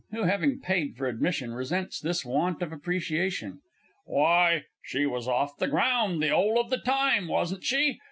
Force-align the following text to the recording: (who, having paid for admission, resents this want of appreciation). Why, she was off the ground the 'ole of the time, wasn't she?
(who, 0.09 0.23
having 0.23 0.59
paid 0.59 0.95
for 0.97 1.05
admission, 1.05 1.53
resents 1.53 1.99
this 1.99 2.25
want 2.25 2.63
of 2.63 2.71
appreciation). 2.73 3.61
Why, 4.05 4.63
she 4.81 5.05
was 5.05 5.27
off 5.27 5.57
the 5.59 5.67
ground 5.67 6.23
the 6.23 6.31
'ole 6.31 6.59
of 6.59 6.71
the 6.71 6.79
time, 6.79 7.27
wasn't 7.27 7.63
she? 7.63 7.99